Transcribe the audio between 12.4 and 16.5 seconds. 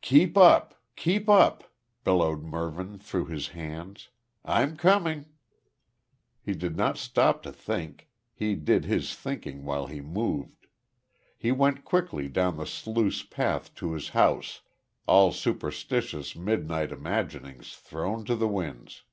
the sluice path to his house, all superstitious